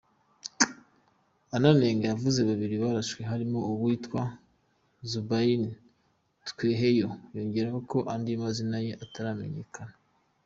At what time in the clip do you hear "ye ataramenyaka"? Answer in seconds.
8.85-9.81